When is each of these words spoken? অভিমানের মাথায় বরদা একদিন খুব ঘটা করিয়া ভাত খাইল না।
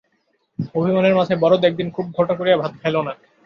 অভিমানের 0.75 1.17
মাথায় 1.17 1.39
বরদা 1.39 1.65
একদিন 1.67 1.87
খুব 1.89 2.05
ঘটা 2.17 2.33
করিয়া 2.35 2.59
ভাত 2.61 2.73
খাইল 2.81 2.95
না। 3.01 3.13